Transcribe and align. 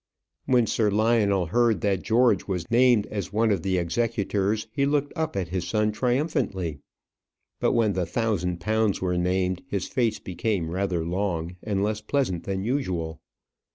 When 0.47 0.65
Sir 0.65 0.89
Lionel 0.89 1.45
heard 1.45 1.81
that 1.81 2.01
George 2.01 2.47
was 2.47 2.65
named 2.71 3.05
as 3.11 3.31
one 3.31 3.51
of 3.51 3.61
the 3.61 3.77
executors, 3.77 4.65
he 4.71 4.83
looked 4.87 5.13
up 5.15 5.35
at 5.35 5.49
his 5.49 5.67
son 5.67 5.91
triumphantly; 5.91 6.79
but 7.59 7.73
when 7.73 7.93
the 7.93 8.07
thousand 8.07 8.59
pounds 8.59 8.99
were 8.99 9.15
named, 9.19 9.61
his 9.67 9.87
face 9.87 10.17
became 10.17 10.71
rather 10.71 11.05
long, 11.05 11.55
and 11.61 11.83
less 11.83 12.01
pleasant 12.01 12.45
than 12.45 12.63
usual. 12.63 13.21